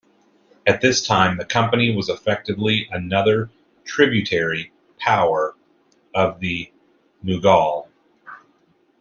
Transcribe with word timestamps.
At 0.65 0.81
this 0.81 1.05
time 1.05 1.37
the 1.37 1.45
Company 1.45 1.95
was 1.95 2.09
effectively 2.09 2.87
another 2.91 3.51
tributary 3.85 4.71
power 4.97 5.53
of 6.15 6.39
the 6.39 6.71
Mughal. 7.23 7.85